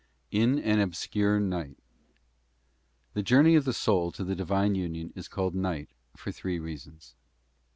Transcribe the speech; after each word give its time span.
'In 0.31 0.57
an 0.57 0.79
obscure 0.79 1.39
night..— 1.39 1.77
The 3.13 3.21
journey 3.21 3.53
of 3.53 3.65
the 3.65 3.71
soul 3.73 4.11
to 4.13 4.23
the 4.23 4.33
Thres 4.33 4.37
parts 4.37 4.37
Divine 4.39 4.73
union 4.73 5.13
is 5.15 5.27
called 5.27 5.53
night 5.53 5.91
for 6.17 6.31
three 6.31 6.57
reasons. 6.57 7.13